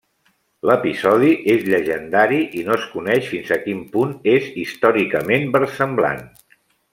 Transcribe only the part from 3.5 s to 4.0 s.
a quin